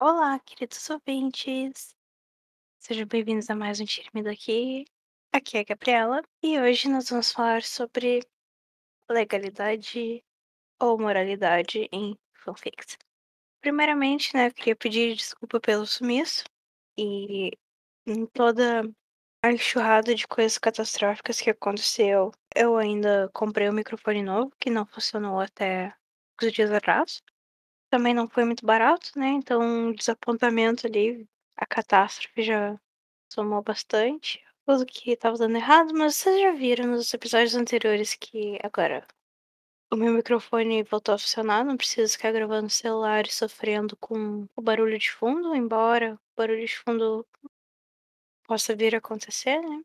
Olá, 0.00 0.38
queridos 0.38 0.88
ouvintes. 0.90 1.92
Sejam 2.78 3.04
bem-vindos 3.04 3.50
a 3.50 3.56
mais 3.56 3.80
um 3.80 3.84
Tire-me 3.84 4.22
Daqui. 4.22 4.84
Aqui 5.32 5.56
é 5.56 5.60
a 5.60 5.64
Gabriela 5.64 6.22
e 6.40 6.56
hoje 6.56 6.88
nós 6.88 7.10
vamos 7.10 7.32
falar 7.32 7.64
sobre 7.64 8.20
legalidade 9.10 10.22
ou 10.80 10.96
moralidade 11.00 11.88
em 11.90 12.16
fanfics. 12.32 12.96
Primeiramente, 13.60 14.32
né, 14.36 14.46
eu 14.46 14.54
queria 14.54 14.76
pedir 14.76 15.16
desculpa 15.16 15.58
pelo 15.58 15.84
sumiço 15.84 16.44
e 16.96 17.50
em 18.06 18.24
toda 18.26 18.88
a 19.44 19.50
enxurrada 19.50 20.14
de 20.14 20.28
coisas 20.28 20.58
catastróficas 20.58 21.40
que 21.40 21.50
aconteceu, 21.50 22.30
eu 22.54 22.76
ainda 22.76 23.28
comprei 23.34 23.68
um 23.68 23.72
microfone 23.72 24.22
novo 24.22 24.52
que 24.60 24.70
não 24.70 24.86
funcionou 24.86 25.40
até 25.40 25.92
os 26.40 26.52
dias 26.52 26.70
atrás. 26.70 27.20
Também 27.92 28.12
não 28.12 28.28
foi 28.28 28.44
muito 28.44 28.66
barato, 28.66 29.10
né, 29.18 29.28
então 29.28 29.88
o 29.88 29.94
desapontamento 29.94 30.86
ali, 30.86 31.26
a 31.56 31.64
catástrofe 31.66 32.42
já 32.42 32.78
somou 33.32 33.62
bastante, 33.62 34.42
tudo 34.66 34.84
que 34.86 35.12
estava 35.12 35.38
dando 35.38 35.56
errado, 35.56 35.94
mas 35.94 36.16
vocês 36.16 36.40
já 36.40 36.52
viram 36.52 36.86
nos 36.88 37.12
episódios 37.14 37.54
anteriores 37.54 38.14
que 38.14 38.58
agora 38.62 39.06
o 39.92 39.96
meu 39.96 40.12
microfone 40.12 40.82
voltou 40.84 41.14
a 41.14 41.18
funcionar, 41.18 41.64
não 41.64 41.76
preciso 41.76 42.12
ficar 42.14 42.32
gravando 42.32 42.64
no 42.64 42.70
celular 42.70 43.26
e 43.26 43.32
sofrendo 43.32 43.96
com 43.98 44.46
o 44.56 44.62
barulho 44.62 44.98
de 44.98 45.10
fundo, 45.12 45.54
embora 45.56 46.14
o 46.14 46.20
barulho 46.36 46.66
de 46.66 46.76
fundo 46.78 47.26
possa 48.46 48.74
vir 48.76 48.94
a 48.94 48.98
acontecer, 48.98 49.60
né. 49.60 49.82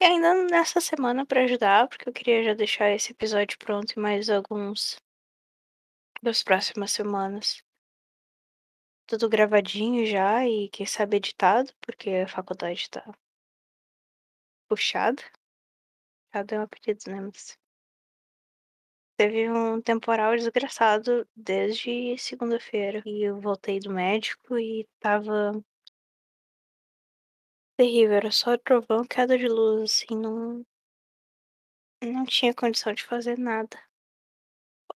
E 0.00 0.04
ainda 0.06 0.34
nessa 0.44 0.80
semana 0.80 1.26
pra 1.26 1.44
ajudar, 1.44 1.88
porque 1.88 2.08
eu 2.08 2.12
queria 2.12 2.42
já 2.44 2.54
deixar 2.54 2.90
esse 2.90 3.12
episódio 3.12 3.58
pronto 3.58 3.92
em 3.98 4.02
mais 4.02 4.30
alguns 4.30 4.96
das 6.26 6.42
próximas 6.42 6.90
semanas. 6.90 7.62
Tudo 9.06 9.28
gravadinho 9.28 10.04
já 10.04 10.44
e 10.46 10.68
quem 10.70 10.84
sabe 10.84 11.18
editado, 11.18 11.72
porque 11.80 12.10
a 12.10 12.28
faculdade 12.28 12.90
tá 12.90 13.02
puxada. 14.68 15.22
Puxada 16.32 16.54
é 16.54 16.58
um 16.60 16.62
apelido, 16.62 17.00
né, 17.10 17.20
mas 17.20 17.58
teve 19.16 19.50
um 19.50 19.80
temporal 19.80 20.34
desgraçado 20.36 21.26
desde 21.36 22.16
segunda-feira 22.18 23.02
e 23.04 23.22
eu 23.24 23.40
voltei 23.40 23.78
do 23.78 23.90
médico 23.90 24.58
e 24.58 24.82
estava 24.94 25.52
terrível, 27.78 28.16
era 28.16 28.30
só 28.30 28.58
trovão, 28.58 29.06
queda 29.06 29.38
de 29.38 29.48
luz, 29.48 30.02
assim, 30.02 30.14
não 30.14 30.62
não 32.02 32.24
tinha 32.24 32.54
condição 32.54 32.94
de 32.94 33.04
fazer 33.04 33.38
nada. 33.38 33.78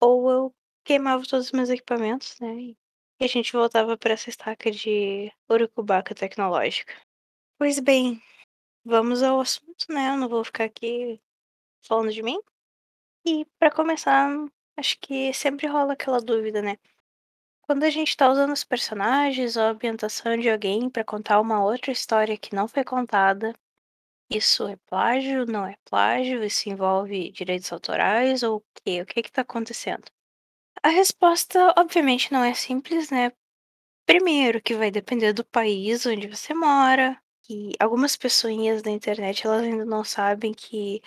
Ou 0.00 0.30
eu 0.30 0.54
queimava 0.90 1.22
todos 1.24 1.46
os 1.46 1.52
meus 1.52 1.68
equipamentos, 1.70 2.36
né, 2.40 2.52
e 2.52 2.76
a 3.20 3.26
gente 3.28 3.52
voltava 3.52 3.96
para 3.96 4.12
essa 4.12 4.28
estaca 4.28 4.72
de 4.72 5.32
urucubaca 5.48 6.16
tecnológica. 6.16 6.92
Pois 7.56 7.78
bem, 7.78 8.20
vamos 8.84 9.22
ao 9.22 9.38
assunto, 9.40 9.86
né, 9.88 10.10
eu 10.10 10.16
não 10.16 10.28
vou 10.28 10.42
ficar 10.42 10.64
aqui 10.64 11.20
falando 11.86 12.12
de 12.12 12.24
mim. 12.24 12.40
E 13.24 13.44
para 13.56 13.70
começar, 13.70 14.28
acho 14.76 14.98
que 14.98 15.32
sempre 15.32 15.68
rola 15.68 15.92
aquela 15.92 16.20
dúvida, 16.20 16.60
né? 16.60 16.76
Quando 17.62 17.84
a 17.84 17.90
gente 17.90 18.16
tá 18.16 18.28
usando 18.28 18.52
os 18.52 18.64
personagens 18.64 19.56
ou 19.56 19.62
a 19.62 19.68
ambientação 19.70 20.36
de 20.36 20.50
alguém 20.50 20.90
para 20.90 21.04
contar 21.04 21.40
uma 21.40 21.62
outra 21.62 21.92
história 21.92 22.36
que 22.36 22.52
não 22.52 22.66
foi 22.66 22.82
contada, 22.82 23.54
isso 24.28 24.66
é 24.66 24.76
plágio, 24.88 25.46
não 25.46 25.64
é 25.64 25.76
plágio? 25.84 26.42
Isso 26.42 26.68
envolve 26.68 27.30
direitos 27.30 27.72
autorais 27.72 28.42
ou 28.42 28.56
o 28.56 28.64
quê? 28.84 29.02
O 29.02 29.06
que 29.06 29.22
que 29.22 29.30
tá 29.30 29.42
acontecendo? 29.42 30.10
A 30.82 30.88
resposta, 30.88 31.74
obviamente, 31.78 32.32
não 32.32 32.42
é 32.44 32.52
simples, 32.54 33.10
né? 33.10 33.32
Primeiro, 34.06 34.62
que 34.62 34.74
vai 34.76 34.90
depender 34.90 35.32
do 35.34 35.44
país 35.44 36.06
onde 36.06 36.28
você 36.28 36.54
mora, 36.54 37.20
e 37.50 37.72
algumas 37.80 38.16
pessoinhas 38.16 38.82
da 38.82 38.90
internet 38.90 39.46
elas 39.46 39.62
ainda 39.62 39.84
não 39.84 40.04
sabem 40.04 40.52
que 40.54 41.02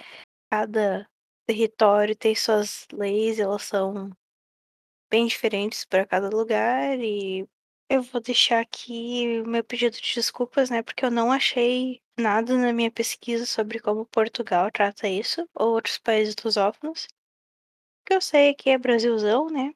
cada 0.52 1.08
território 1.48 2.16
tem 2.16 2.36
suas 2.36 2.88
leis, 2.94 3.40
elas 3.40 3.64
são 3.64 4.12
bem 5.12 5.28
diferentes 5.28 5.86
para 5.86 6.06
cada 6.06 6.30
lugar 6.30 7.00
e 7.00 7.48
eu 7.90 8.02
vou 8.04 8.22
deixar 8.22 8.62
aqui 8.62 9.42
o 9.42 9.48
meu 9.50 9.64
pedido 9.64 9.98
de 9.98 10.14
desculpas, 10.16 10.70
né, 10.70 10.84
porque 10.84 11.06
eu 11.06 11.12
não 11.12 11.32
achei 11.32 12.02
nada 12.20 12.58
na 12.58 12.74
minha 12.74 12.92
pesquisa 12.92 13.46
sobre 13.46 13.80
como 13.80 14.06
Portugal 14.08 14.72
trata 14.72 15.08
isso 15.08 15.48
ou 15.56 15.74
outros 15.76 15.98
países 16.00 16.36
lusófonos. 16.44 17.08
O 18.04 18.06
que 18.06 18.14
eu 18.16 18.22
sei 18.22 18.50
aqui 18.50 18.70
é 18.70 18.78
Brasilzão, 18.78 19.48
né? 19.48 19.74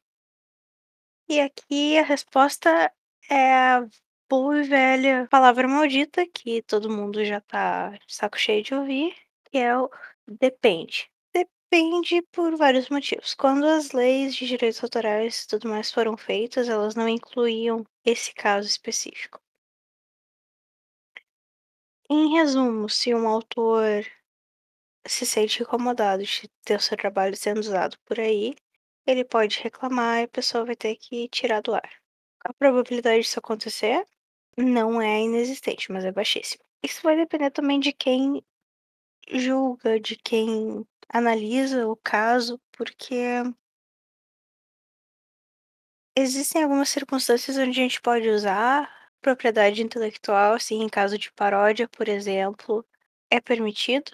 E 1.30 1.40
aqui 1.40 1.98
a 1.98 2.04
resposta 2.04 2.92
é 3.30 3.54
a 3.54 3.88
boa 4.30 4.60
e 4.60 4.64
velha 4.68 5.28
palavra 5.32 5.66
maldita 5.66 6.28
que 6.28 6.62
todo 6.64 6.90
mundo 6.90 7.24
já 7.24 7.40
tá 7.40 7.98
saco 8.06 8.38
cheio 8.38 8.62
de 8.64 8.74
ouvir, 8.76 9.16
que 9.46 9.58
é 9.60 9.78
o 9.78 9.90
depende. 10.28 11.10
Depende 11.34 12.22
por 12.34 12.58
vários 12.58 12.90
motivos. 12.90 13.34
Quando 13.34 13.66
as 13.66 13.94
leis 13.94 14.36
de 14.36 14.46
direitos 14.46 14.84
autorais 14.84 15.44
e 15.44 15.48
tudo 15.48 15.70
mais 15.70 15.90
foram 15.90 16.18
feitas, 16.18 16.68
elas 16.68 16.96
não 16.96 17.08
incluíam 17.08 17.86
esse 18.04 18.34
caso 18.34 18.68
específico. 18.68 19.40
Em 22.10 22.34
resumo, 22.36 22.90
se 22.90 23.16
um 23.16 23.26
autor 23.26 24.06
se 25.08 25.26
sente 25.26 25.62
incomodado 25.64 26.24
de 26.24 26.50
ter 26.64 26.78
o 26.78 26.82
seu 26.82 26.98
trabalho 26.98 27.36
sendo 27.36 27.60
usado 27.60 27.98
por 28.06 28.20
aí, 28.20 28.56
ele 29.06 29.24
pode 29.24 29.60
reclamar 29.60 30.20
e 30.22 30.24
a 30.24 30.28
pessoa 30.28 30.66
vai 30.66 30.76
ter 30.76 30.96
que 30.96 31.30
tirar 31.30 31.62
do 31.62 31.74
ar. 31.74 31.92
A 32.46 32.54
probabilidade 32.54 33.22
disso 33.22 33.40
acontecer 33.40 34.06
não 34.58 35.02
é 35.02 35.22
inexistente, 35.22 35.92
mas 35.92 36.06
é 36.06 36.12
baixíssima. 36.12 36.64
Isso 36.84 37.02
vai 37.04 37.16
depender 37.16 37.52
também 37.52 37.80
de 37.80 37.92
quem 37.94 38.44
julga, 39.30 40.00
de 40.00 40.16
quem 40.16 40.86
analisa 41.10 41.88
o 41.88 41.96
caso, 41.96 42.60
porque 42.72 43.16
existem 46.16 46.64
algumas 46.64 46.90
circunstâncias 46.90 47.58
onde 47.58 47.70
a 47.70 47.84
gente 47.84 48.02
pode 48.02 48.28
usar 48.30 48.90
propriedade 49.22 49.82
intelectual, 49.82 50.54
assim, 50.54 50.82
em 50.82 50.90
caso 50.90 51.18
de 51.18 51.32
paródia, 51.32 51.88
por 51.88 52.08
exemplo, 52.08 52.86
é 53.30 53.42
permitido. 53.42 54.12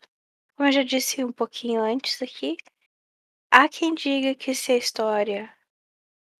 Como 0.57 0.67
eu 0.69 0.71
já 0.73 0.83
disse 0.83 1.23
um 1.23 1.31
pouquinho 1.31 1.81
antes 1.81 2.21
aqui, 2.21 2.57
há 3.51 3.69
quem 3.69 3.93
diga 3.95 4.35
que 4.35 4.55
se 4.55 4.71
a 4.73 4.77
história 4.77 5.53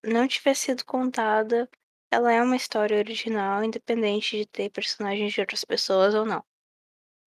não 0.03 0.27
tiver 0.27 0.55
sido 0.55 0.85
contada, 0.85 1.69
ela 2.11 2.31
é 2.31 2.41
uma 2.43 2.55
história 2.57 2.97
original, 2.97 3.63
independente 3.63 4.37
de 4.37 4.45
ter 4.47 4.69
personagens 4.71 5.33
de 5.33 5.41
outras 5.41 5.65
pessoas 5.65 6.15
ou 6.15 6.25
não. 6.25 6.43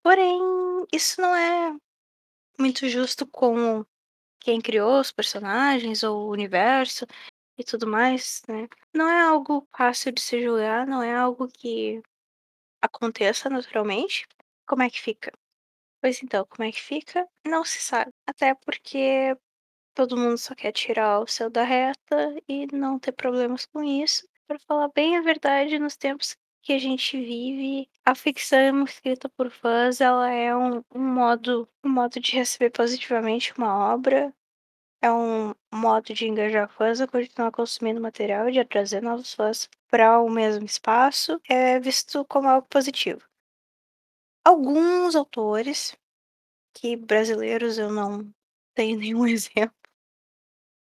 Porém, 0.02 0.40
isso 0.92 1.20
não 1.20 1.34
é 1.36 1.76
muito 2.58 2.88
justo 2.88 3.26
com 3.26 3.84
quem 4.40 4.60
criou 4.60 5.00
os 5.00 5.12
personagens 5.12 6.02
ou 6.04 6.28
o 6.28 6.32
universo 6.32 7.06
e 7.58 7.64
tudo 7.64 7.86
mais, 7.86 8.42
né. 8.48 8.68
Não 8.94 9.08
é 9.08 9.20
algo 9.22 9.68
fácil 9.76 10.12
de 10.12 10.20
se 10.22 10.42
julgar, 10.42 10.86
não 10.86 11.02
é 11.02 11.14
algo 11.16 11.48
que 11.48 12.02
aconteça 12.82 13.50
naturalmente. 13.50 14.26
Como 14.66 14.82
é 14.82 14.90
que 14.90 15.00
fica? 15.00 15.32
Pois 16.02 16.22
então, 16.22 16.46
como 16.48 16.66
é 16.68 16.72
que 16.72 16.80
fica? 16.80 17.26
Não 17.46 17.64
se 17.64 17.78
sabe. 17.80 18.10
Até 18.26 18.54
porque 18.54 19.36
todo 19.94 20.16
mundo 20.16 20.38
só 20.38 20.54
quer 20.54 20.72
tirar 20.72 21.20
o 21.20 21.26
céu 21.26 21.50
da 21.50 21.64
reta 21.64 22.36
e 22.48 22.66
não 22.74 22.98
ter 22.98 23.12
problemas 23.12 23.66
com 23.66 23.82
isso. 23.84 24.28
Pra 24.48 24.58
falar 24.60 24.90
bem 24.94 25.16
a 25.18 25.22
verdade, 25.22 25.78
nos 25.78 25.96
tempos 25.96 26.36
que 26.62 26.72
a 26.74 26.78
gente 26.78 27.18
vive, 27.18 27.88
a 28.04 28.14
ficção 28.14 28.84
escrita 28.84 29.28
por 29.30 29.50
fãs, 29.50 30.00
ela 30.00 30.30
é 30.30 30.54
um 30.56 30.82
um 30.94 31.00
modo 31.14 31.68
um 31.84 31.90
modo 31.90 32.20
de 32.20 32.32
receber 32.36 32.70
positivamente 32.70 33.54
uma 33.58 33.92
obra, 33.94 34.34
é 35.02 35.12
um 35.12 35.54
modo 35.74 36.14
de 36.14 36.26
engajar 36.28 36.68
fãs 36.70 37.00
a 37.00 37.08
continuar 37.08 37.52
consumindo 37.52 38.00
material 38.00 38.48
e 38.48 38.52
de 38.52 38.64
trazer 38.64 39.02
novos 39.02 39.34
fãs 39.34 39.68
para 39.90 40.20
o 40.20 40.30
mesmo 40.30 40.64
espaço, 40.66 41.40
é 41.48 41.80
visto 41.80 42.24
como 42.26 42.48
algo 42.48 42.68
positivo. 42.68 43.22
Alguns 44.46 45.16
autores, 45.16 45.96
que 46.72 46.96
brasileiros 46.96 47.78
eu 47.78 47.90
não 47.90 48.32
tenho 48.76 48.96
nenhum 49.00 49.26
exemplo, 49.26 49.74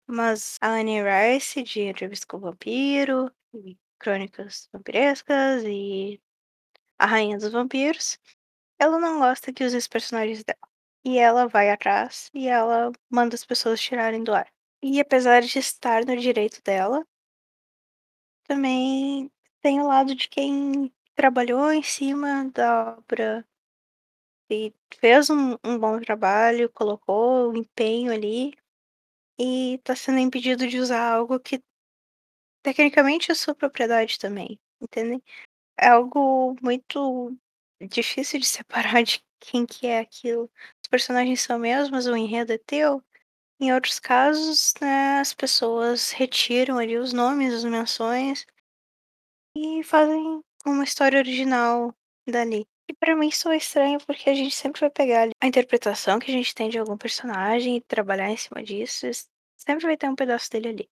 mas 0.06 0.56
a 0.62 0.68
Anne 0.70 1.02
Rice 1.02 1.62
de 1.62 1.82
Entrevista 1.82 2.26
com 2.26 2.38
o 2.38 2.40
Vampiro, 2.40 3.30
e 3.52 3.76
Crônicas 3.98 4.66
Vampirescas 4.72 5.62
e 5.66 6.18
A 6.98 7.04
Rainha 7.04 7.36
dos 7.36 7.52
Vampiros, 7.52 8.18
ela 8.78 8.98
não 8.98 9.18
gosta 9.18 9.52
que 9.52 9.62
use 9.62 9.76
os 9.76 9.88
personagens 9.88 10.42
dela. 10.42 10.58
E 11.04 11.18
ela 11.18 11.46
vai 11.46 11.70
atrás 11.70 12.30
e 12.32 12.48
ela 12.48 12.90
manda 13.10 13.34
as 13.34 13.44
pessoas 13.44 13.80
tirarem 13.82 14.24
do 14.24 14.32
ar. 14.34 14.50
E 14.82 15.00
apesar 15.00 15.42
de 15.42 15.58
estar 15.58 16.06
no 16.06 16.16
direito 16.16 16.62
dela 16.62 17.06
também 18.44 19.30
tem 19.60 19.82
o 19.82 19.86
lado 19.86 20.14
de 20.14 20.28
quem 20.30 20.90
trabalhou 21.14 21.70
em 21.70 21.82
cima 21.82 22.50
da 22.54 22.96
obra 22.98 23.46
e 24.50 24.74
fez 25.00 25.30
um 25.30 25.56
um 25.64 25.78
bom 25.78 26.00
trabalho, 26.00 26.70
colocou 26.72 27.50
o 27.52 27.56
empenho 27.56 28.12
ali, 28.12 28.52
e 29.40 29.80
tá 29.84 29.96
sendo 29.96 30.18
impedido 30.20 30.68
de 30.68 30.78
usar 30.78 31.12
algo 31.14 31.40
que 31.40 31.62
tecnicamente, 32.64 33.30
é 33.32 33.34
sua 33.34 33.54
propriedade 33.54 34.18
também, 34.18 34.58
entende? 34.80 35.22
É 35.78 35.88
algo 35.88 36.56
muito 36.62 37.36
difícil 37.90 38.40
de 38.40 38.46
separar 38.48 39.02
de 39.04 39.22
quem 39.40 39.66
que 39.66 39.86
é 39.86 40.00
aquilo. 40.00 40.50
Os 40.84 40.88
personagens 40.90 41.42
são 41.42 41.58
mesmos, 41.58 42.06
o 42.06 42.16
enredo 42.16 42.52
é 42.52 42.58
teu. 42.58 43.02
Em 43.60 43.72
outros 43.74 44.00
casos, 44.00 44.74
né, 44.80 45.20
as 45.20 45.34
pessoas 45.34 46.12
retiram 46.12 46.78
ali 46.78 46.98
os 46.98 47.12
nomes, 47.12 47.54
as 47.54 47.64
menções 47.64 48.46
e 49.56 49.82
fazem 49.84 50.42
uma 50.66 50.84
história 50.84 51.18
original 51.18 51.94
dali. 52.26 52.66
E 52.90 52.94
pra 52.94 53.14
mim 53.14 53.30
soa 53.30 53.54
estranho, 53.54 54.00
porque 54.04 54.28
a 54.28 54.34
gente 54.34 54.52
sempre 54.52 54.80
vai 54.80 54.90
pegar 54.90 55.28
a 55.40 55.46
interpretação 55.46 56.18
que 56.18 56.28
a 56.28 56.34
gente 56.34 56.52
tem 56.52 56.68
de 56.68 56.76
algum 56.76 56.98
personagem 56.98 57.76
e 57.76 57.80
trabalhar 57.80 58.28
em 58.28 58.36
cima 58.36 58.64
disso, 58.64 59.06
sempre 59.56 59.86
vai 59.86 59.96
ter 59.96 60.08
um 60.08 60.16
pedaço 60.16 60.50
dele 60.50 60.68
ali. 60.70 60.90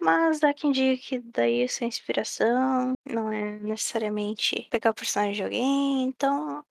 Mas 0.00 0.42
há 0.42 0.52
quem 0.52 0.72
diga 0.72 1.00
que 1.00 1.20
daí 1.20 1.62
essa 1.62 1.84
inspiração 1.84 2.94
não 3.06 3.30
é 3.30 3.60
necessariamente 3.60 4.66
pegar 4.72 4.90
o 4.90 4.94
personagem 4.94 5.34
de 5.34 5.44
alguém, 5.44 6.02
então 6.02 6.64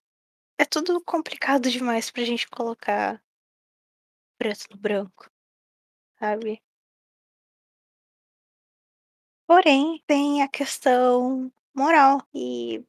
é 0.59 0.65
tudo 0.65 1.01
complicado 1.05 1.69
demais 1.71 2.11
pra 2.11 2.25
gente 2.25 2.49
colocar 2.49 3.23
preto 4.37 4.65
no 4.71 4.77
branco, 4.77 5.29
sabe? 6.19 6.61
Porém, 9.47 10.03
tem 10.05 10.41
a 10.41 10.49
questão 10.49 11.51
moral 11.73 12.21
e 12.33 12.83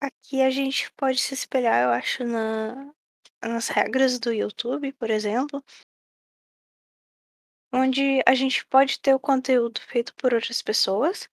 aqui 0.00 0.42
a 0.42 0.50
gente 0.50 0.90
pode 0.92 1.18
se 1.20 1.34
espelhar, 1.34 1.82
eu 1.84 1.90
acho, 1.90 2.24
na 2.24 2.92
nas 3.42 3.68
regras 3.68 4.18
do 4.18 4.32
YouTube, 4.32 4.92
por 4.94 5.08
exemplo 5.10 5.64
onde 7.72 8.20
a 8.26 8.34
gente 8.34 8.66
pode 8.66 8.98
ter 9.00 9.14
o 9.14 9.20
conteúdo 9.20 9.80
feito 9.80 10.14
por 10.16 10.34
outras 10.34 10.60
pessoas, 10.62 11.28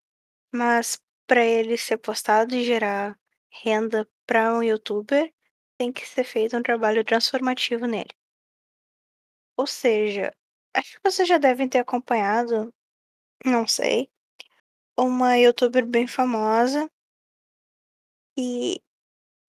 mas 0.53 0.99
pra 1.27 1.45
ele 1.45 1.77
ser 1.77 1.97
postado 1.97 2.55
e 2.55 2.65
gerar 2.65 3.17
renda 3.63 4.07
pra 4.25 4.53
um 4.53 4.63
youtuber, 4.63 5.33
tem 5.79 5.91
que 5.91 6.07
ser 6.07 6.23
feito 6.23 6.57
um 6.57 6.63
trabalho 6.63 7.03
transformativo 7.03 7.87
nele. 7.87 8.11
Ou 9.57 9.67
seja, 9.67 10.31
acho 10.75 10.93
que 10.93 10.99
vocês 11.03 11.27
já 11.27 11.37
devem 11.37 11.67
ter 11.69 11.79
acompanhado, 11.79 12.73
não 13.45 13.67
sei, 13.67 14.09
uma 14.97 15.37
youtuber 15.37 15.85
bem 15.85 16.07
famosa 16.07 16.89
e 18.37 18.81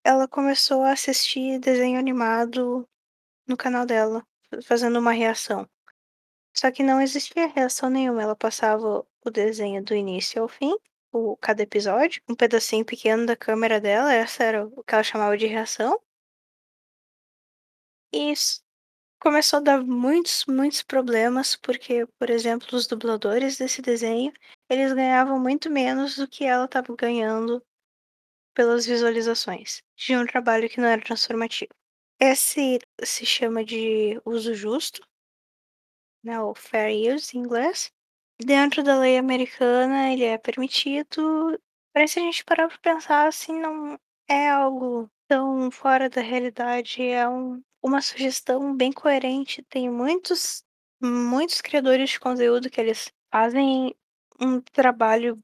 ela 0.05 0.27
começou 0.27 0.83
a 0.83 0.93
assistir 0.93 1.59
desenho 1.61 1.99
animado 1.99 2.89
no 3.47 3.57
canal 3.57 3.87
dela, 3.87 4.27
fa 4.51 4.63
fazendo 4.63 4.99
uma 4.99 5.13
reação. 5.13 5.69
Só 6.57 6.71
que 6.73 6.83
não 6.83 7.01
existia 7.01 7.47
reação 7.49 7.91
nenhuma, 7.91 8.23
ela 8.23 8.37
passava 8.37 9.07
o 9.25 9.31
desenho 9.31 9.85
do 9.85 9.95
início 9.95 10.43
ao 10.43 10.49
fim, 10.49 10.75
o 11.13 11.37
cada 11.37 11.63
episódio, 11.63 12.23
um 12.29 12.35
pedacinho 12.35 12.85
pequeno 12.85 13.27
da 13.27 13.37
câmera 13.37 13.81
dela, 13.81 14.13
essa 14.13 14.45
era 14.45 14.67
o 14.67 14.83
que 14.83 14.95
ela 14.95 15.05
chamava 15.05 15.37
de 15.37 15.47
reação. 15.47 16.01
Isso 18.13 18.63
começou 19.21 19.59
a 19.59 19.63
dar 19.63 19.85
muitos, 19.85 20.45
muitos 20.47 20.83
problemas, 20.83 21.57
porque, 21.57 22.07
por 22.19 22.31
exemplo, 22.31 22.69
os 22.77 22.87
dubladores 22.87 23.59
desse 23.59 23.83
desenho, 23.83 24.33
eles 24.69 24.93
ganhavam 24.93 25.39
muito 25.41 25.71
menos 25.71 26.17
do 26.17 26.29
que 26.29 26.45
ela 26.45 26.67
estava 26.67 26.95
ganhando 26.97 27.63
pelas 28.59 28.85
visualizações, 28.85 29.85
de 29.97 30.17
um 30.17 30.27
trabalho 30.27 30.69
que 30.69 30.81
não 30.81 30.89
era 30.89 31.01
transformativo. 31.01 31.71
Esse 32.21 32.81
se 33.05 33.25
chama 33.25 33.65
de 33.65 34.21
uso 34.25 34.53
justo 34.53 35.01
né, 36.25 36.41
o 36.41 36.53
fair 36.57 37.15
use 37.15 37.37
em 37.37 37.41
inglês. 37.41 37.93
Dentro 38.41 38.83
da 38.83 38.99
lei 38.99 39.17
americana 39.17 40.13
ele 40.13 40.25
é 40.25 40.37
permitido, 40.37 41.57
mas 41.95 42.11
se 42.11 42.19
a 42.19 42.23
gente 42.23 42.45
parar 42.45 42.67
pra 42.67 42.79
pensar, 42.79 43.29
assim, 43.29 43.61
não 43.61 43.97
é 44.29 44.51
algo 44.51 45.09
tão 45.29 45.71
fora 45.71 46.11
da 46.11 46.21
realidade, 46.21 47.01
é 47.01 47.29
um 47.29 47.63
uma 47.81 48.03
sugestão 48.03 48.77
bem 48.77 48.91
coerente. 48.93 49.63
Tem 49.69 49.89
muitos 49.89 50.65
muitos 51.01 51.61
criadores 51.61 52.11
de 52.11 52.19
conteúdo 52.19 52.69
que 52.69 52.81
eles 52.81 53.09
fazem 53.33 53.95
um 54.41 54.61
trabalho 54.61 55.39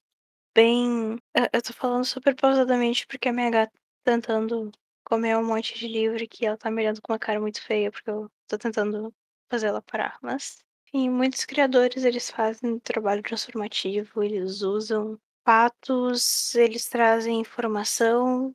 bem 0.55 1.19
eu 1.53 1.63
tô 1.63 1.73
falando 1.73 2.05
super 2.05 2.35
pausadamente, 2.37 3.07
porque 3.07 3.29
a 3.29 3.33
minha 3.33 3.51
gata 3.51 3.73
tá 4.05 4.13
tentando 4.13 4.71
comer 5.05 5.37
um 5.37 5.45
monte 5.47 5.79
de 5.79 5.87
livro 5.89 6.23
aqui, 6.23 6.47
ela 6.47 6.57
tá 6.57 6.71
me 6.71 6.83
olhando 6.83 7.01
com 7.03 7.13
uma 7.13 7.19
cara 7.19 7.41
muito 7.41 7.61
feia, 7.63 7.91
porque 7.93 8.11
eu 8.11 8.31
tô 8.49 8.59
tentando 8.59 9.13
fazer 9.51 9.67
ela 9.69 9.83
parar, 9.83 10.19
mas, 10.23 10.65
enfim, 10.89 11.11
muitos 11.11 11.45
criadores 11.45 12.05
eles 12.05 12.31
fazem 12.31 12.79
trabalho 12.81 13.23
transformativo, 13.23 14.23
eles 14.23 14.63
usam 14.63 15.19
fatos, 15.45 16.55
eles 16.55 16.89
trazem 16.89 17.41
informação, 17.41 18.55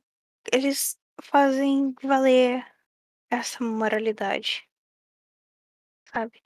eles 0.52 0.96
fazem 1.22 1.94
valer 2.02 2.64
essa 3.30 3.62
moralidade. 3.64 4.66
Sabe? 6.12 6.40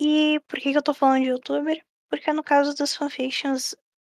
E 0.00 0.40
por 0.48 0.58
que 0.60 0.72
que 0.72 0.78
eu 0.78 0.82
tô 0.82 0.92
falando 0.94 1.22
de 1.22 1.28
youtuber? 1.30 1.78
Porque 2.08 2.32
no 2.32 2.42
caso 2.42 2.74
das 2.74 2.94
fanfictions, 2.94 3.74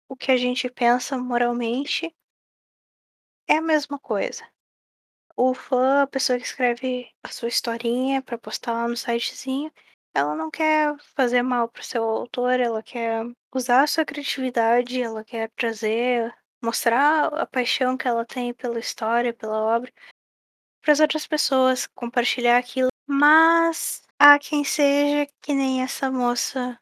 o 0.09 0.17
que 0.17 0.31
a 0.31 0.37
gente 0.37 0.69
pensa 0.71 1.19
moralmente 1.19 2.15
é 3.49 3.57
a 3.57 3.63
mesma 3.63 3.99
coisa. 3.99 4.47
O 5.37 5.55
fã, 5.55 6.03
a 6.03 6.07
pessoa 6.07 6.39
que 6.39 6.45
escreve 6.45 7.11
a 7.23 7.29
sua 7.29 7.49
historinha 7.49 8.23
pra 8.23 8.39
postar 8.39 8.73
lá 8.73 8.89
no 8.89 8.97
sitezinho, 8.97 9.73
ela 10.15 10.37
não 10.37 10.51
quer 10.51 10.95
fazer 11.15 11.43
mal 11.43 11.69
para 11.69 11.81
o 11.81 11.85
seu 11.85 12.05
autor, 12.05 12.61
ela 12.61 12.83
quer 12.83 13.25
usar 13.55 13.83
a 13.83 13.87
sua 13.87 14.05
criatividade, 14.05 15.01
ela 15.01 15.25
quer 15.25 15.51
trazer 15.57 16.35
mostrar 16.63 17.27
a 17.35 17.45
paixão 17.45 17.97
que 17.97 18.07
ela 18.07 18.25
tem 18.25 18.55
pela 18.55 18.79
história, 18.79 19.35
pela 19.35 19.59
obra, 19.59 19.93
para 20.81 20.93
as 20.93 21.01
outras 21.01 21.27
pessoas, 21.27 21.87
compartilhar 21.89 22.57
aquilo. 22.57 22.89
Mas 23.07 24.03
há 24.19 24.39
quem 24.39 24.65
seja 24.65 25.27
que 25.41 25.53
nem 25.55 25.83
essa 25.83 26.11
moça 26.11 26.79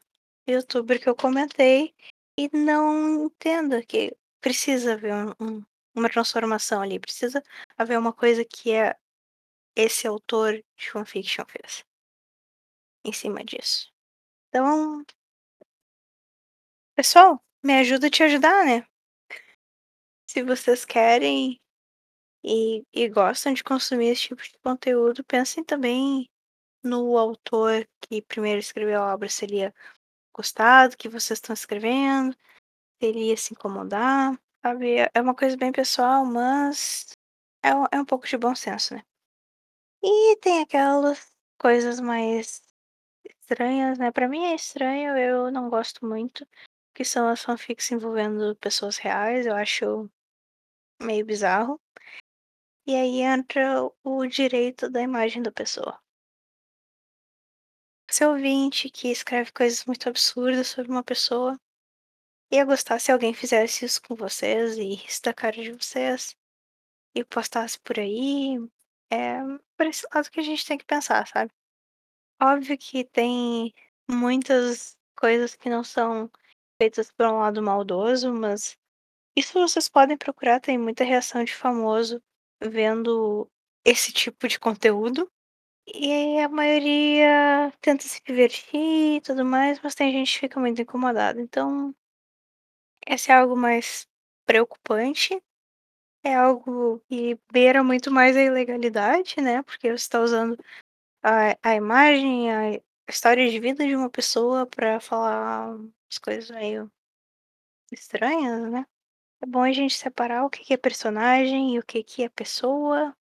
youtuber 0.48 1.00
que 1.00 1.08
eu 1.08 1.14
comentei 1.16 1.94
e 2.38 2.48
não 2.56 3.26
entenda 3.26 3.84
que 3.84 4.16
precisa 4.40 4.94
haver 4.94 5.14
um 5.14 5.32
um 5.40 5.62
uma 5.94 6.08
transformação 6.08 6.80
ali, 6.82 7.00
precisa 7.00 7.42
haver 7.76 7.98
uma 7.98 8.12
coisa 8.12 8.44
que 8.44 8.72
é 8.72 8.96
esse 9.76 10.06
autor 10.06 10.54
de 10.76 10.90
fanfiction 10.90 11.44
fez. 11.46 11.84
Em 13.04 13.12
cima 13.12 13.42
disso. 13.44 13.90
Então 14.48 15.04
pessoal, 16.96 17.40
me 17.62 17.74
ajuda 17.78 18.06
a 18.08 18.10
te 18.10 18.22
ajudar, 18.22 18.64
né. 18.64 18.84
Se 20.28 20.42
vocês 20.44 20.84
querem 20.84 21.58
e 22.44 22.82
e 22.94 23.08
gostam 23.08 23.52
de 23.54 23.64
consumir 23.64 24.08
esse 24.10 24.22
tipo 24.28 24.42
de 24.42 24.58
conteúdo, 24.64 25.24
pensem 25.24 25.64
também 25.64 26.28
no 26.84 27.18
autor 27.18 27.86
que 28.02 28.22
primeiro 28.22 28.60
escreveu 28.60 29.02
a 29.02 29.14
obra, 29.14 29.28
se 29.28 29.44
ele 29.46 29.56
ia 29.58 29.74
gostar 30.40 30.88
do 30.88 30.96
que 30.96 31.08
vocês 31.08 31.38
estão 31.38 31.54
escrevendo, 31.54 32.32
se 33.00 33.06
ele 33.08 33.28
ia 33.30 33.36
se 33.36 33.54
incomodar, 33.54 34.38
sabe. 34.64 34.98
É 35.00 35.10
é 35.14 35.20
uma 35.22 35.34
coisa 35.36 35.56
bem 35.56 35.72
pessoal, 35.72 36.24
mas 36.26 37.08
é 37.64 37.70
é 37.96 38.00
um 38.00 38.06
pouco 38.06 38.26
de 38.28 38.38
bom 38.38 38.54
senso, 38.54 38.94
né. 38.94 39.02
E 40.02 40.36
tem 40.38 40.60
aquelas 40.62 41.30
coisas 41.58 42.00
mais 42.00 42.62
estranhas, 43.24 43.98
né, 43.98 44.10
pra 44.12 44.28
mim 44.28 44.44
é 44.46 44.54
estranho, 44.54 45.16
eu 45.18 45.50
não 45.52 45.70
gosto 45.70 46.06
muito, 46.06 46.46
que 46.94 47.04
são 47.04 47.28
as 47.28 47.42
fanfics 47.42 47.90
envolvendo 47.92 48.56
pessoas 48.56 48.98
reais, 48.98 49.46
eu 49.46 49.54
acho 49.56 50.10
meio 51.02 51.24
bizarro. 51.26 51.80
E 52.86 52.94
aí 52.94 53.20
entra 53.22 53.88
o 54.04 54.26
direito 54.26 54.90
da 54.90 55.00
imagem 55.00 55.42
da 55.42 55.50
pessoa. 55.52 55.98
Se 58.10 58.26
ouvinte 58.26 58.90
que 58.90 59.08
escreve 59.08 59.52
coisas 59.52 59.84
muito 59.84 60.08
absurdas 60.08 60.66
sobre 60.66 60.90
uma 60.90 61.02
pessoa, 61.04 61.56
ia 62.50 62.64
gostar 62.64 62.98
se 62.98 63.12
alguém 63.12 63.32
fizesse 63.32 63.84
isso 63.84 64.02
com 64.02 64.16
vocês 64.16 64.76
e 64.76 64.94
risse 64.94 65.22
da 65.22 65.32
cara 65.32 65.62
de 65.62 65.70
vocês, 65.70 66.36
e 67.14 67.24
postasse 67.24 67.78
por 67.78 68.00
aí, 68.00 68.58
é 69.12 69.38
por 69.76 69.86
esse 69.86 70.04
lado 70.12 70.28
que 70.28 70.40
a 70.40 70.42
gente 70.42 70.66
tem 70.66 70.76
que 70.76 70.84
pensar, 70.84 71.24
sabe. 71.28 71.52
Óbvio 72.42 72.76
que 72.76 73.04
tem 73.04 73.72
muitas 74.10 74.96
coisas 75.16 75.54
que 75.54 75.70
não 75.70 75.84
são 75.84 76.28
feitas 76.82 77.12
por 77.12 77.26
um 77.26 77.38
lado 77.38 77.62
maldoso, 77.62 78.32
mas 78.32 78.76
isso 79.36 79.52
vocês 79.52 79.88
podem 79.88 80.16
procurar, 80.16 80.60
tem 80.60 80.76
muita 80.76 81.04
reação 81.04 81.44
de 81.44 81.54
famoso 81.54 82.20
vendo 82.60 83.48
esse 83.84 84.12
tipo 84.12 84.48
de 84.48 84.58
conteúdo, 84.58 85.30
e 85.86 86.38
a 86.40 86.48
maioria 86.48 87.72
tenta 87.80 88.04
se 88.04 88.20
divertir 88.24 89.16
e 89.16 89.20
tudo 89.20 89.44
mais, 89.44 89.80
mas 89.82 89.94
tem 89.94 90.12
gente 90.12 90.32
que 90.34 90.40
fica 90.40 90.60
muito 90.60 90.80
incomodada, 90.82 91.40
então 91.40 91.94
esse 93.06 93.30
é 93.30 93.34
algo 93.34 93.56
mais 93.56 94.06
preocupante, 94.46 95.40
é 96.24 96.34
algo 96.34 97.00
que 97.08 97.38
beira 97.52 97.84
muito 97.84 98.12
mais 98.12 98.36
a 98.36 98.42
ilegalidade, 98.42 99.36
né, 99.40 99.62
porque 99.64 99.96
você 99.96 100.08
tá 100.10 100.20
usando 100.22 100.58
a 101.24 101.56
a 101.62 101.76
imagem, 101.76 102.52
a 102.54 102.80
história 103.10 103.50
de 103.50 103.60
vida 103.60 103.86
de 103.86 103.96
uma 103.96 104.10
pessoa 104.10 104.66
pra 104.66 105.00
falar 105.00 105.76
as 106.10 106.18
coisas 106.18 106.50
meio 106.50 106.90
estranhas, 107.92 108.70
né. 108.70 108.86
É 109.42 109.46
bom 109.46 109.62
a 109.62 109.72
gente 109.72 109.94
separar 109.96 110.44
o 110.46 110.50
que 110.50 110.72
é 110.74 110.76
personagem 110.78 111.76
e 111.76 111.78
o 111.80 111.84
que 111.84 112.24
é 112.24 112.28
pessoa. 112.30 113.14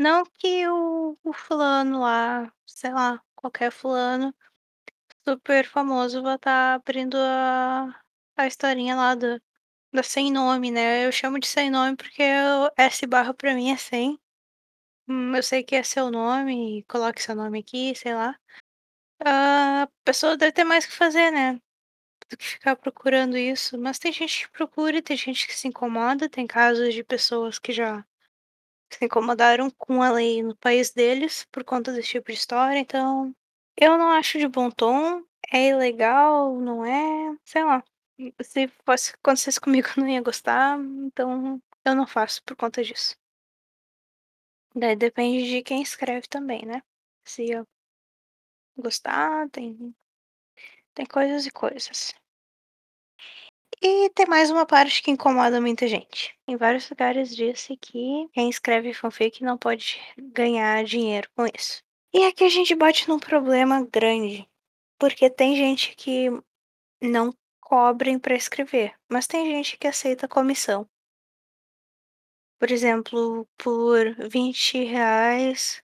Não 0.00 0.24
que 0.24 0.66
o 0.66 1.18
o 1.22 1.32
fulano 1.34 2.00
lá, 2.00 2.50
sei 2.66 2.90
lá, 2.90 3.20
qualquer 3.36 3.70
fulano 3.70 4.34
super 5.28 5.66
famoso 5.66 6.22
vai 6.22 6.36
estar 6.36 6.74
abrindo 6.74 7.16
a 7.18 7.94
a 8.36 8.46
historinha 8.46 8.96
lá 8.96 9.14
do 9.14 9.40
da 9.92 10.02
Sem 10.02 10.32
Nome, 10.32 10.70
né. 10.70 11.06
Eu 11.06 11.12
chamo 11.12 11.38
de 11.40 11.46
Sem 11.48 11.70
Nome, 11.70 11.96
porque 11.96 12.22
S 12.78 13.06
barra 13.06 13.34
pra 13.34 13.54
mim 13.54 13.72
é 13.72 13.76
sem. 13.78 14.18
Hum, 15.08 15.36
eu 15.36 15.42
sei 15.42 15.64
que 15.64 15.76
é 15.76 15.82
seu 15.84 16.10
nome, 16.10 16.84
coloque 16.88 17.22
seu 17.22 17.34
nome 17.36 17.60
aqui, 17.60 17.94
sei 17.96 18.14
lá. 18.14 18.36
A 19.24 19.88
pessoa 20.04 20.36
deve 20.36 20.52
ter 20.52 20.64
mais 20.64 20.84
o 20.86 20.88
que 20.88 20.94
fazer, 20.96 21.30
né, 21.32 21.54
do 22.30 22.36
que 22.38 22.44
ficar 22.46 22.76
procurando 22.76 23.36
isso. 23.38 23.78
Mas 23.78 23.98
tem 23.98 24.12
gente 24.12 24.46
que 24.48 24.52
procura 24.52 25.02
tem 25.02 25.16
gente 25.16 25.46
que 25.48 25.54
se 25.54 25.68
incomoda, 25.68 26.28
tem 26.30 26.46
casos 26.46 26.94
de 26.94 27.04
pessoas 27.04 27.58
que 27.58 27.72
já 27.72 28.04
se 28.90 29.04
incomodaram 29.04 29.70
com 29.70 30.02
a 30.02 30.10
lei 30.12 30.42
no 30.42 30.56
país 30.56 30.90
deles 30.92 31.46
por 31.52 31.64
conta 31.64 31.92
desse 31.92 32.10
tipo 32.10 32.30
de 32.30 32.38
história, 32.38 32.78
então 32.78 33.34
eu 33.76 33.96
não 33.98 34.08
acho 34.10 34.38
de 34.38 34.48
bom 34.48 34.70
tom, 34.70 35.24
é 35.52 35.68
ilegal, 35.68 36.58
não 36.60 36.84
é, 36.84 37.36
sei 37.44 37.64
lá. 37.64 37.82
Se 38.42 38.68
fosse 38.84 39.14
acontecesse 39.14 39.60
comigo 39.60 39.88
eu 39.96 40.02
não 40.02 40.08
ia 40.10 40.22
gostar, 40.22 40.78
então 40.78 41.60
eu 41.84 41.94
não 41.94 42.06
faço 42.06 42.42
por 42.44 42.56
conta 42.56 42.82
disso. 42.82 43.16
Daí 44.74 44.96
depende 44.96 45.48
de 45.48 45.62
quem 45.62 45.82
escreve 45.82 46.26
também, 46.28 46.64
né. 46.66 46.82
Se 47.24 47.48
eu 47.50 47.66
gostar, 48.76 49.48
tem 49.50 49.94
tem 50.94 51.06
coisas 51.06 51.46
e 51.46 51.50
coisas. 51.50 52.14
E 53.82 54.10
tem 54.10 54.26
mais 54.26 54.50
uma 54.50 54.66
parte 54.66 55.02
que 55.02 55.10
incomoda 55.10 55.58
muita 55.58 55.88
gente. 55.88 56.36
Em 56.46 56.54
vários 56.54 56.90
lugares 56.90 57.34
disse 57.34 57.78
que 57.78 58.28
quem 58.30 58.50
escreve 58.50 58.92
fanfic 58.92 59.42
não 59.42 59.56
pode 59.56 59.98
ganhar 60.18 60.84
dinheiro 60.84 61.30
com 61.34 61.46
isso. 61.46 61.82
E 62.12 62.24
aqui 62.24 62.44
a 62.44 62.50
gente 62.50 62.74
bate 62.74 63.08
num 63.08 63.18
problema 63.18 63.82
grande, 63.90 64.46
porque 64.98 65.30
tem 65.30 65.56
gente 65.56 65.96
que 65.96 66.28
não 67.00 67.32
cobrem 67.58 68.18
pra 68.18 68.34
escrever, 68.34 68.92
mas 69.08 69.26
tem 69.26 69.46
gente 69.46 69.78
que 69.78 69.86
aceita 69.86 70.28
comissão. 70.28 70.86
Por 72.58 72.70
exemplo, 72.70 73.48
por 73.56 73.96
R$20 74.08 75.82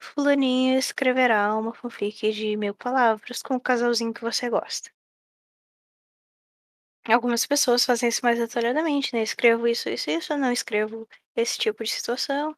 fulaninho 0.00 0.78
escreverá 0.78 1.54
uma 1.54 1.74
fanfic 1.74 2.32
de 2.32 2.56
1000 2.56 2.74
palavras 2.74 3.42
com 3.42 3.56
o 3.56 3.60
casalzinho 3.60 4.14
que 4.14 4.22
você 4.22 4.48
gosta. 4.48 4.90
Algumas 7.08 7.44
pessoas 7.46 7.84
fazem 7.84 8.08
isso 8.08 8.20
mais 8.24 8.38
detalhadamente, 8.38 9.14
né, 9.14 9.22
escrevo 9.22 9.66
isso, 9.66 9.88
isso, 9.88 10.10
isso, 10.10 10.36
não 10.36 10.52
escrevo 10.52 11.08
esse 11.36 11.58
tipo 11.58 11.82
de 11.84 11.90
situação. 11.90 12.56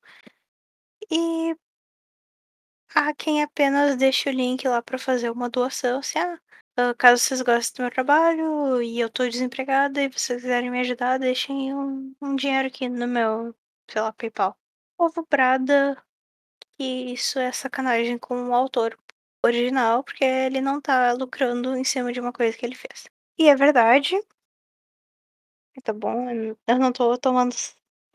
E 1.11 1.55
há 2.95 3.13
quem 3.15 3.43
apenas 3.43 3.97
deixe 3.97 4.29
o 4.29 4.33
link 4.33 4.67
lá 4.69 4.83
pra 4.83 4.99
fazer 4.99 5.31
uma 5.31 5.49
doação, 5.51 6.03
se: 6.03 6.19
"Ah, 6.19 6.39
hã, 6.79 6.95
caso 6.95 7.23
vocês 7.23 7.43
gostem 7.43 7.77
do 7.79 7.83
meu 7.87 7.91
trabalho 7.93 8.83
e 8.83 8.99
eu 9.01 9.11
tô 9.11 9.25
desempregada 9.29 10.03
e 10.03 10.09
vocês 10.09 10.43
quiserem 10.43 10.71
me 10.71 10.81
ajudar, 10.81 11.19
deixem 11.19 11.75
um 11.75 12.15
um 12.21 12.37
dinheiro 12.37 12.69
aqui 12.69 12.89
no 12.89 13.07
meu, 13.09 13.55
sei 13.91 14.01
lá, 14.03 14.13
PayPal". 14.13 14.57
Povo 14.97 15.27
brada 15.31 15.97
que 16.79 16.85
isso 17.13 17.39
é 17.39 17.53
sacanagem 17.53 18.19
com 18.19 18.49
o 18.51 18.55
autor 18.55 18.99
original, 19.47 20.05
porque 20.05 20.25
ele 20.25 20.61
não 20.63 20.81
tá 20.81 21.13
lucrando 21.15 21.77
em 21.77 21.85
cima 21.85 22.13
de 22.13 22.21
uma 22.21 22.33
coisa 22.33 22.57
que 22.59 22.67
ele 22.67 22.75
fez. 22.77 23.07
E 23.39 23.49
é 23.49 23.57
verdade 23.57 24.17
tá 25.81 25.93
bom, 25.93 26.31
eu 26.67 26.79
não 26.79 26.93
tô 26.93 27.17
tomando 27.19 27.55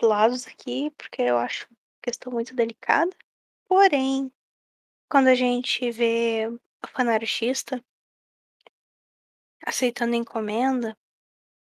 lados 0.01 0.47
aqui, 0.47 0.91
porque 0.97 1.21
eu 1.21 1.37
acho 1.37 1.67
questão 2.01 2.31
muito 2.31 2.55
delicada. 2.55 3.15
Porém, 3.67 4.31
quando 5.09 5.27
a 5.27 5.35
gente 5.35 5.91
vê 5.91 6.47
fanartista 6.93 7.83
aceitando 9.65 10.15
encomenda, 10.15 10.97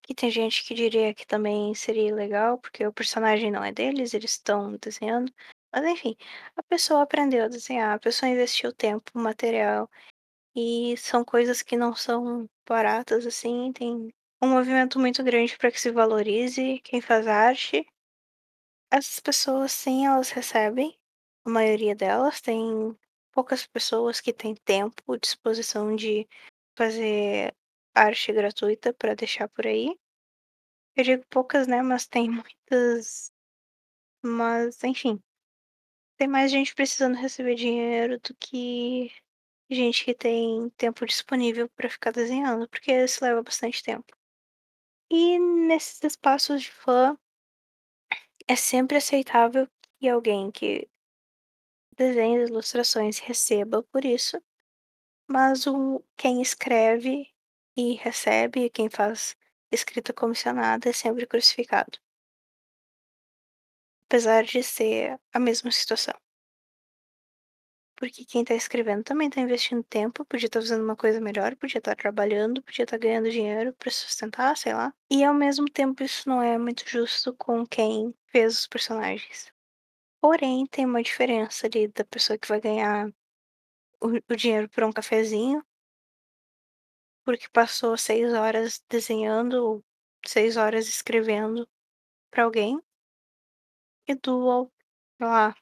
que 0.03 0.13
tem 0.13 0.29
gente 0.29 0.63
que 0.63 0.73
diria 0.75 1.13
que 1.13 1.25
também 1.25 1.73
seria 1.73 2.09
ilegal, 2.09 2.59
porque 2.59 2.85
o 2.85 2.93
personagem 2.93 3.51
não 3.51 3.63
é 3.63 3.71
deles, 3.71 4.13
eles 4.13 4.31
estão 4.31 4.75
desenhando. 4.77 5.33
Mas 5.71 5.83
enfim, 5.85 6.15
a 6.55 6.63
pessoa 6.63 7.01
aprendeu 7.03 7.45
a 7.45 7.47
desenhar, 7.47 7.95
a 7.95 7.99
pessoa 7.99 8.29
investiu 8.29 8.71
tempo, 8.73 9.11
material, 9.15 9.89
e 10.55 10.95
são 10.97 11.25
coisas 11.25 11.61
que 11.61 11.77
não 11.77 11.95
são 11.95 12.49
baratas, 12.67 13.25
assim, 13.25 13.71
tem 13.73 14.13
um 14.41 14.47
movimento 14.49 14.97
muito 14.99 15.23
grande 15.23 15.57
pra 15.57 15.69
que 15.71 15.79
se 15.79 15.91
valorize 15.91 16.79
quem 16.83 17.01
faz 17.01 17.27
arte. 17.27 17.85
Essas 18.91 19.19
pessoas 19.19 19.71
sim, 19.71 20.05
elas 20.07 20.29
recebem, 20.31 20.97
a 21.45 21.49
maioria 21.51 21.95
delas, 21.95 22.41
tem 22.41 22.97
poucas 23.31 23.65
pessoas 23.67 24.19
que 24.21 24.33
têm 24.33 24.55
tempo, 24.55 25.17
disposição 25.19 25.95
de 25.95 26.27
fazer 26.77 27.53
arte 27.93 28.31
gratuita 28.33 28.91
pra 28.93 29.13
deixar 29.13 29.47
por 29.49 29.67
aí. 29.67 29.95
Eu 30.95 31.03
digo 31.05 31.25
poucas, 31.29 31.67
né, 31.67 31.81
mas 31.81 32.07
tem 32.07 32.29
muitas 32.31 33.31
mas 34.23 34.83
enfim. 34.83 35.21
Tem 36.17 36.27
mais 36.27 36.51
gente 36.51 36.75
precisando 36.75 37.15
receber 37.17 37.55
dinheiro 37.55 38.19
do 38.19 38.35
que 38.39 39.11
gente 39.69 40.05
que 40.05 40.13
tem 40.15 40.69
tempo 40.77 41.05
disponível 41.05 41.69
pra 41.75 41.89
ficar 41.89 42.11
desenhando, 42.11 42.69
porque 42.69 42.91
isso 42.93 43.23
leva 43.23 43.43
bastante 43.43 43.83
tempo. 43.83 44.15
E 45.09 45.39
nesses 45.39 46.03
espaços 46.03 46.61
de 46.63 46.71
fã 46.71 47.17
é 48.47 48.55
sempre 48.55 48.97
aceitável 48.97 49.67
que 49.99 50.09
alguém 50.09 50.49
que 50.51 50.89
desenha 51.97 52.43
ilustrações 52.43 53.19
receba 53.19 53.81
por 53.83 54.05
isso, 54.05 54.41
mas 55.27 55.67
o 55.67 56.03
quem 56.17 56.41
escreve 56.41 57.29
e 57.77 57.93
recebe, 57.95 58.69
quem 58.69 58.89
faz 58.89 59.35
escrita 59.71 60.13
comissionada 60.13 60.89
é 60.89 60.93
sempre 60.93 61.27
crucificado. 61.27 61.99
Apesar 64.09 64.43
de 64.43 64.63
ser 64.63 65.19
a 65.33 65.39
mesma 65.39 65.71
situação. 65.71 66.24
Porque 67.97 68.25
quem 68.25 68.43
tá 68.43 68.53
escrevendo 68.53 69.03
também 69.03 69.29
tá 69.29 69.39
investindo 69.41 69.81
tempo, 69.83 70.25
podia 70.25 70.47
estar 70.47 70.59
fazendo 70.61 70.83
uma 70.83 70.95
coisa 70.97 71.21
melhor, 71.21 71.55
podia 71.55 71.77
estar 71.79 71.95
trabalhando, 71.95 72.61
podia 72.61 72.83
estar 72.83 72.97
ganhando 72.97 73.29
dinheiro 73.31 73.73
pra 73.73 73.89
sustentar, 73.91 74.55
sei 74.57 74.73
lá. 74.73 74.93
E 75.09 75.23
ao 75.23 75.33
mesmo 75.33 75.65
tempo 75.71 76.03
isso 76.03 76.27
não 76.27 76.41
é 76.41 76.57
muito 76.57 76.83
justo 76.89 77.33
com 77.37 77.65
quem 77.65 78.13
fez 78.27 78.59
os 78.59 78.67
personagens. 78.67 79.51
Porém, 80.21 80.67
tem 80.67 80.85
uma 80.85 81.03
diferença 81.03 81.67
ali 81.67 81.87
da 81.89 82.05
pessoa 82.05 82.37
que 82.39 82.47
vai 82.49 82.61
ganhar 82.61 83.09
o 84.01 84.09
o 84.31 84.35
dinheiro 84.37 84.69
por 84.69 84.83
um 84.85 84.91
cafezinho 84.93 85.63
porque 87.25 87.47
passou 87.51 87.97
6 87.97 88.33
horas 88.33 88.83
desenhando 88.89 89.53
ou 89.65 89.83
6 90.25 90.57
horas 90.57 90.87
escrevendo 90.87 91.67
pra 92.31 92.43
alguém 92.45 92.79
e 94.07 94.15
do 94.15 94.71
sei 95.17 95.27
lá, 95.27 95.55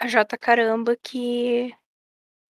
a 0.00 0.06
J 0.08 0.36
Caramba 0.38 0.96
que 0.96 1.74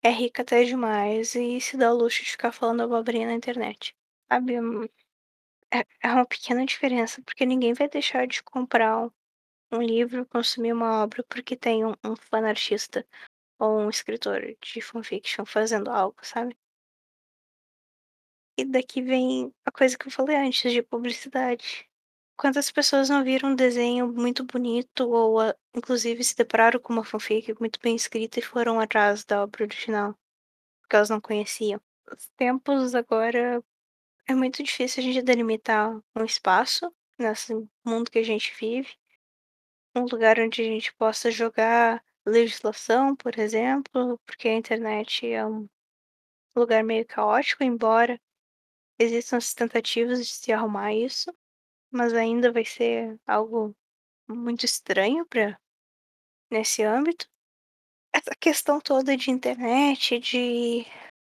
é 0.03 0.09
rica 0.11 0.41
até 0.43 0.63
demais 0.65 1.35
e 1.35 1.61
se 1.61 1.77
dá 1.77 1.93
o 1.93 1.97
luxo 1.97 2.23
de 2.23 2.31
ficar 2.31 2.51
falando 2.53 2.83
abobrinha 2.83 3.27
na 3.27 3.33
internet, 3.35 3.95
sabe, 4.31 4.59
hum, 4.61 4.85
é 5.73 5.85
é 6.03 6.11
uma 6.13 6.25
pequena 6.25 6.65
diferença, 6.65 7.21
porque 7.23 7.45
ninguém 7.45 7.73
vai 7.73 7.89
deixar 7.89 8.27
de 8.27 8.43
comprar 8.43 8.99
um 9.05 9.11
um 9.73 9.81
livro, 9.81 10.25
consumir 10.27 10.73
uma 10.73 11.03
obra, 11.03 11.23
porque 11.29 11.55
tem 11.57 11.85
um 11.85 11.93
um 12.05 12.15
fanartista 12.15 13.05
ou 13.59 13.79
um 13.81 13.89
escritor 13.89 14.41
de 14.61 14.81
fanfiction 14.81 15.45
fazendo 15.45 15.89
algo, 15.91 16.17
sabe. 16.23 16.55
E 18.59 18.63
daqui 18.65 19.01
vem 19.01 19.51
a 19.65 19.71
coisa 19.71 19.97
que 19.97 20.07
eu 20.07 20.11
falei 20.11 20.35
antes 20.35 20.71
de 20.71 20.81
publicidade. 20.83 21.87
Quantas 22.37 22.69
pessoas 22.69 23.09
não 23.09 23.23
viram 23.23 23.49
um 23.49 23.55
desenho 23.55 24.13
muito 24.13 24.43
bonito 24.43 25.09
ou 25.09 25.39
a 25.41 25.55
inclusive 25.75 26.23
se 26.23 26.35
depararam 26.35 26.79
com 26.79 26.93
uma 26.93 27.03
fanfic 27.03 27.53
muito 27.59 27.79
bem 27.81 27.95
escrita 27.95 28.39
e 28.39 28.43
foram 28.43 28.79
atrás 28.79 29.25
da 29.25 29.41
obra 29.41 29.63
original, 29.63 30.15
porque 30.79 30.95
elas 30.95 31.09
não 31.09 31.19
conheciam. 31.19 31.81
Os 32.11 32.29
tempos 32.37 32.93
agora 32.93 33.59
é 34.27 34.35
muito 34.35 34.61
difícil 34.63 35.01
a 35.01 35.05
gente 35.05 35.23
delimitar 35.23 35.99
um 36.15 36.23
espaço 36.23 36.93
nesse 37.17 37.53
mundo 37.83 38.11
que 38.11 38.19
a 38.19 38.23
gente 38.23 38.53
vive. 38.59 38.95
Um 39.95 40.05
lugar 40.05 40.39
onde 40.39 40.61
a 40.61 40.65
gente 40.65 40.93
possa 40.93 41.31
jogar 41.31 42.03
legislação, 42.23 43.15
por 43.15 43.39
exemplo, 43.39 44.19
porque 44.27 44.47
a 44.47 44.53
internet 44.55 45.25
é 45.25 45.43
um 45.43 45.67
lugar 46.55 46.83
meio 46.83 47.05
caótico, 47.05 47.63
embora 47.63 48.21
existam 48.99 49.37
as 49.37 49.55
tentativas 49.55 50.19
de 50.19 50.33
se 50.33 50.51
arrumar 50.51 50.93
isso, 50.93 51.33
mas 51.91 52.13
ainda 52.13 52.51
vai 52.51 52.65
ser 52.65 53.19
algo 53.27 53.75
muito 54.29 54.65
estranho 54.65 55.25
pra 55.27 55.59
nesse 56.51 56.83
âmbito. 56.83 57.27
essa 58.13 58.35
questão 58.39 58.79
toda 58.81 59.15
de 59.17 59.31
internet, 59.31 60.19
de 60.19 60.85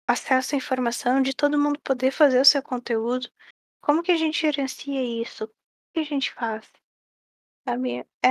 acesso 0.08 0.54
à 0.54 0.58
informação, 0.58 1.22
de 1.22 1.34
todo 1.34 1.58
mundo 1.58 1.80
poder 1.84 2.10
fazer 2.10 2.40
o 2.40 2.44
seu 2.44 2.62
conteúdo, 2.62 3.30
como 3.82 4.02
que 4.02 4.12
a 4.12 4.16
gente 4.16 4.40
gerencia 4.40 5.02
isso? 5.22 5.44
O 5.44 5.48
que 5.94 6.00
a 6.00 6.04
gente 6.04 6.32
faz? 6.34 6.70
Sabe, 7.68 8.04
é 8.24 8.28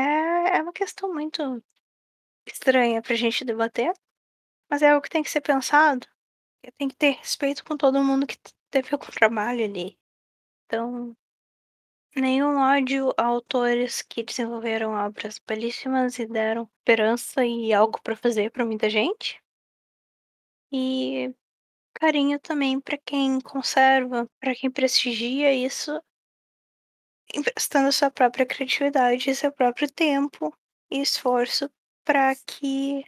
é 0.57 0.62
uma 0.62 0.74
questão 0.74 1.13
muito 1.13 1.63
estranha 2.48 3.01
pra 3.01 3.15
gente 3.15 3.46
debater, 3.46 3.93
mas 4.69 4.81
é 4.81 4.89
algo 4.91 5.01
que 5.03 5.10
tem 5.10 5.24
que 5.24 5.29
ser 5.29 5.41
pensado, 5.41 6.07
tem 6.77 6.89
que 6.89 6.96
ter 6.96 7.12
respeito 7.12 7.63
com 7.65 7.77
todo 7.77 8.03
mundo 8.03 8.27
que 8.27 8.38
teve 8.72 8.89
algum 8.93 9.07
trabalho 9.07 9.65
ali. 9.65 9.98
Então, 10.65 11.15
nenhum 12.19 12.57
ódio 12.57 13.13
a 13.17 13.24
autores 13.25 14.01
que 14.01 14.24
desenvolveram 14.24 14.91
obras 14.93 15.39
belíssimas 15.47 16.19
e 16.19 16.25
deram 16.25 16.69
esperança 16.79 17.45
e 17.45 17.74
algo 17.74 18.01
pra 18.01 18.15
fazer 18.15 18.51
pra 18.51 18.65
muita 18.65 18.89
gente. 18.89 19.39
E 20.71 21.33
carinho 21.95 22.39
também 22.39 22.79
pra 22.81 22.97
quem 22.97 23.39
conserva, 23.41 24.29
pra 24.39 24.55
quem 24.55 24.71
prestigia 24.71 25.53
isso 25.53 26.01
emprestando 27.33 27.91
sua 27.91 28.09
própria 28.09 28.45
criatividade 28.45 29.33
seu 29.36 29.51
próprio 29.51 29.89
tempo 29.91 30.53
e 30.89 31.01
esforço 31.01 31.69
pra 32.05 32.33
que 32.36 33.03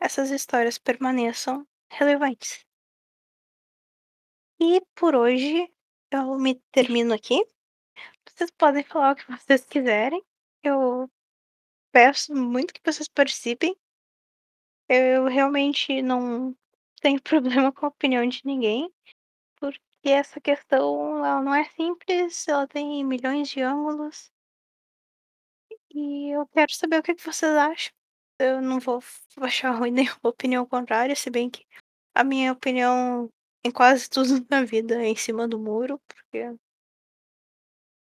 essas 0.00 0.30
histórias 0.30 0.78
permaneçam 0.78 1.66
relevantes. 1.92 2.64
E 4.62 4.80
por 4.94 5.14
hoje 5.16 5.68
eu 6.10 6.38
me 6.38 6.54
termino 6.72 7.14
aqui. 7.14 7.38
Vocês 8.40 8.50
podem 8.52 8.82
falar 8.82 9.12
o 9.12 9.16
que 9.16 9.30
vocês 9.30 9.66
quiserem, 9.66 10.24
eu 10.62 11.10
peço 11.92 12.34
muito 12.34 12.72
que 12.72 12.80
vocês 12.82 13.06
participem. 13.06 13.76
Eu 14.88 15.26
realmente 15.26 16.00
não 16.00 16.56
tenho 17.02 17.20
problema 17.68 17.70
com 17.70 17.84
a 17.84 17.90
opinião 17.90 18.26
de 18.26 18.40
ninguém, 18.46 18.90
porque 19.56 19.78
essa 20.04 20.40
questão 20.40 21.18
ela 21.18 21.42
não 21.42 21.54
é 21.54 21.64
simples, 21.64 22.48
ela 22.48 22.66
tem 22.66 23.04
milhões 23.04 23.50
de 23.50 23.60
ângulos. 23.60 24.32
E 25.90 26.30
eu 26.30 26.46
quero 26.46 26.72
saber 26.72 27.00
o 27.00 27.02
que 27.02 27.14
que 27.14 27.22
vocês 27.22 27.52
acham. 27.52 27.92
Eu 28.38 28.62
não 28.62 28.80
vou 28.80 29.00
achar 29.42 29.72
ruim 29.72 29.90
nenhuma 29.90 30.18
opinião 30.24 30.64
contrária, 30.64 31.14
se 31.14 31.28
bem 31.28 31.50
que 31.50 31.66
a 32.14 32.24
minha 32.24 32.52
opinião 32.52 33.28
em 33.62 33.70
quase 33.70 34.08
tudo 34.08 34.46
na 34.48 34.64
vida 34.64 34.94
é 34.94 35.08
em 35.08 35.16
cima 35.16 35.46
do 35.46 35.58
muro, 35.58 36.00
porque 36.08 36.56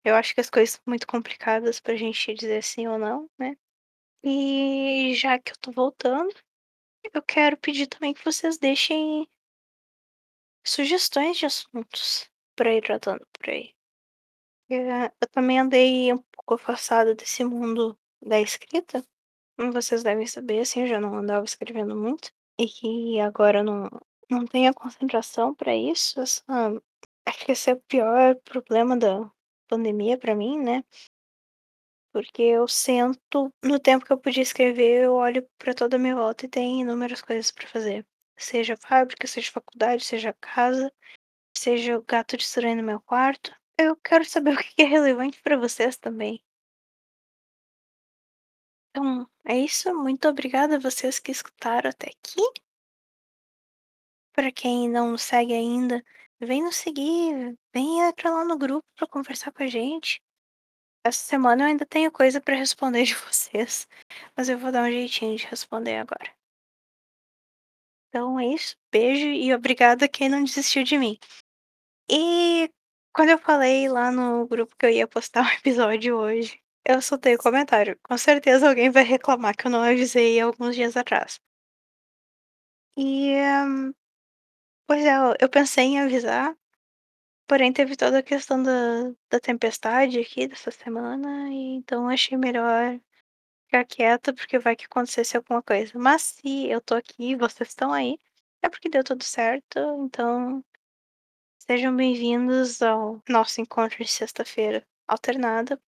eu 0.04 0.14
acho 0.16 0.34
que 0.34 0.40
as 0.40 0.50
coisas 0.50 0.74
são 0.76 0.82
muito 0.86 1.06
complicadas 1.06 1.80
pra 1.80 1.96
gente 1.96 2.34
dizer 2.34 2.62
sim 2.62 2.86
ou 2.88 2.98
não, 2.98 3.28
né. 3.38 3.56
E 4.24 5.14
já 5.16 5.38
que 5.38 5.52
eu 5.52 5.56
tô 5.60 5.72
voltando, 5.72 6.34
eu 7.14 7.22
quero 7.22 7.56
pedir 7.58 7.86
também 7.88 8.14
que 8.14 8.24
vocês 8.24 8.58
deixem 8.58 9.28
sugestões 10.66 11.36
de 11.38 11.44
assuntos 11.46 12.30
pra 12.56 12.72
ir 12.74 12.82
tratando 12.82 13.26
por 13.38 13.50
aí. 13.50 13.74
Eu 14.70 15.28
também 15.32 15.60
andei 15.60 16.12
um 16.12 16.18
pouco 16.32 16.54
afastada 16.54 17.14
desse 17.14 17.44
mundo 17.44 17.98
da 18.22 18.40
escrita, 18.40 19.04
como 19.58 19.72
vocês 19.72 20.02
devem 20.04 20.26
saber, 20.26 20.60
assim, 20.60 20.82
eu 20.82 20.88
já 20.88 21.00
não 21.00 21.14
andava 21.16 21.44
escrevendo 21.44 21.96
muito, 21.96 22.30
e 22.60 22.66
que 22.68 23.20
agora 23.20 23.62
não 23.64 23.88
não 24.30 24.46
tenho 24.46 24.70
a 24.70 24.74
concentração 24.74 25.54
pra 25.54 25.76
isso, 25.76 26.20
essa 26.20 26.42
acho 27.26 27.44
que 27.46 27.52
esse 27.52 27.70
é 27.70 27.74
o 27.74 27.82
pior 27.88 28.36
problema 28.44 28.96
da 28.96 29.30
pandemia 29.68 30.18
pra 30.18 30.34
mim, 30.34 30.58
né. 30.60 30.84
Porque 32.12 32.42
eu 32.42 32.68
sento 32.68 33.52
no 33.62 33.78
tempo 33.80 34.04
que 34.06 34.12
eu 34.12 34.18
podia 34.18 34.42
escrever, 34.42 35.02
eu 35.04 35.14
olho 35.14 35.46
pra 35.58 35.74
toda 35.74 35.96
a 35.96 35.98
minha 35.98 36.14
volta 36.14 36.46
e 36.46 36.48
tem 36.48 36.80
inúmeras 36.80 37.20
coisas 37.20 37.50
pra 37.50 37.66
fazer. 37.66 38.06
Seja 38.38 38.76
fábrica, 38.76 39.26
seja 39.26 39.50
faculdade, 39.50 40.04
seja 40.04 40.32
casa, 40.40 40.92
seja 41.56 41.98
o 41.98 42.02
gato 42.04 42.36
destruindo 42.36 42.82
meu 42.82 43.00
quarto. 43.00 43.54
Eu 43.78 43.96
quero 43.96 44.24
saber 44.24 44.54
o 44.54 44.58
que 44.58 44.82
é 44.82 44.86
relevante 44.86 45.40
pra 45.42 45.56
vocês 45.58 45.96
também. 45.98 46.42
Então, 48.96 49.28
é 49.44 49.56
isso, 49.58 49.92
muito 49.92 50.28
obrigada 50.28 50.76
a 50.76 50.78
vocês 50.78 51.18
que 51.18 51.32
escutaram 51.32 51.90
até 51.90 52.10
aqui. 52.10 52.40
Pra 54.34 54.50
quem 54.50 54.88
não 54.88 55.16
segue 55.16 55.54
ainda, 55.54 56.04
vem 56.40 56.60
nos 56.60 56.74
seguir, 56.74 57.56
vem 57.72 58.00
entrar 58.00 58.30
lá 58.30 58.44
no 58.44 58.58
grupo 58.58 58.84
pra 58.96 59.06
conversar 59.06 59.52
com 59.52 59.62
a 59.62 59.66
gente. 59.68 60.20
Essa 61.06 61.24
semana 61.24 61.62
eu 61.62 61.68
ainda 61.68 61.86
tenho 61.86 62.10
coisa 62.10 62.40
pra 62.40 62.56
responder 62.56 63.04
de 63.04 63.14
vocês, 63.14 63.86
mas 64.36 64.48
eu 64.48 64.58
vou 64.58 64.72
dar 64.72 64.82
um 64.82 64.90
jeitinho 64.90 65.36
de 65.36 65.46
responder 65.46 65.98
agora. 65.98 66.34
Então 68.08 68.38
é 68.40 68.46
isso, 68.46 68.76
beijo 68.90 69.26
e 69.26 69.54
obrigada 69.54 70.08
quem 70.08 70.28
não 70.28 70.42
desistiu 70.42 70.82
de 70.82 70.98
mim. 70.98 71.16
E 72.10 72.68
quando 73.14 73.30
eu 73.30 73.38
falei 73.38 73.88
lá 73.88 74.10
no 74.10 74.48
grupo 74.48 74.74
que 74.76 74.86
eu 74.86 74.90
ia 74.90 75.06
postar 75.06 75.42
um 75.42 75.48
episódio 75.58 76.16
hoje, 76.16 76.60
eu 76.84 77.00
soltei 77.00 77.36
o 77.36 77.38
comentário, 77.38 77.96
com 78.02 78.18
certeza 78.18 78.68
alguém 78.68 78.90
vai 78.90 79.04
reclamar 79.04 79.56
que 79.56 79.66
eu 79.66 79.70
não 79.70 79.82
avisei 79.82 80.40
alguns 80.40 80.74
dias 80.74 80.96
atrás. 80.96 81.40
E, 82.96 83.34
pois 84.86 85.04
é, 85.04 85.12
eu 85.40 85.48
pensei 85.48 85.84
em 85.84 86.00
avisar, 86.00 86.56
porém 87.48 87.72
teve 87.72 87.96
toda 87.96 88.18
a 88.20 88.22
questão 88.22 88.62
da 88.62 89.12
da 89.30 89.40
tempestade 89.40 90.18
aqui 90.20 90.48
dessa 90.48 90.70
semana 90.70 91.48
e 91.50 91.76
então 91.76 92.08
achei 92.08 92.36
melhor 92.38 93.00
ficar 93.66 93.84
quieta, 93.86 94.34
porque 94.34 94.58
vai 94.58 94.76
que 94.76 94.86
acontecesse 94.86 95.36
alguma 95.36 95.62
coisa. 95.62 95.92
Mas 95.98 96.22
se 96.22 96.68
eu 96.68 96.80
tô 96.80 96.94
aqui 96.96 97.32
e 97.32 97.36
vocês 97.36 97.70
estão 97.70 97.92
aí, 97.92 98.18
é 98.62 98.68
porque 98.70 98.88
deu 98.90 99.04
tudo 99.04 99.24
certo, 99.24 99.78
então 100.04 100.64
sejam 101.58 101.96
bem-vindos 101.96 102.80
ao 102.82 103.20
nosso 103.28 103.60
encontro 103.60 103.98
de 104.04 104.10
sexta-feira 104.10 104.86
alternada. 105.08 105.80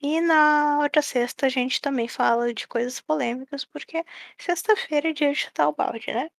E 0.00 0.20
na 0.20 0.80
outra 0.82 1.02
sexta 1.02 1.46
a 1.46 1.48
gente 1.48 1.80
também 1.80 2.08
fala 2.08 2.52
de 2.54 2.66
coisas 2.68 3.00
polêmicas, 3.00 3.64
porque 3.64 4.04
sexta-feira 4.38 5.10
é 5.10 5.12
dia 5.12 5.30
de 5.32 5.36
chutar 5.36 5.68
o 5.68 5.74
balde, 5.74 6.12
né. 6.12 6.30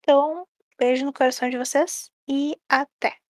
Então, 0.00 0.46
beijo 0.78 1.04
no 1.04 1.12
coração 1.12 1.48
de 1.50 1.58
vocês 1.58 2.10
e 2.28 2.56
até. 2.68 3.23